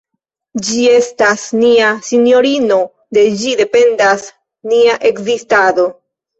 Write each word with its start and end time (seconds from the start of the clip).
Ĝi 0.69 0.85
estas 0.93 1.43
nia 1.57 1.91
sinjorino, 2.07 2.79
de 3.19 3.27
ĝi 3.43 3.55
dependas 3.63 4.27
nia 4.75 4.99
ekzistado. 5.15 5.91